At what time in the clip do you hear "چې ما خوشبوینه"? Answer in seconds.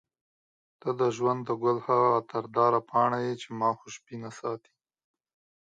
3.41-4.29